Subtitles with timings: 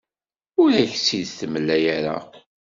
[0.61, 2.17] Ur ak-tt-id-temla ara.